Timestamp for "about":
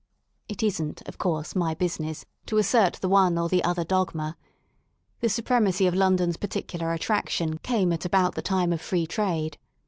8.03-8.33